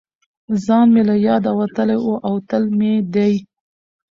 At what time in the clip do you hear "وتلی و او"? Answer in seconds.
1.59-2.35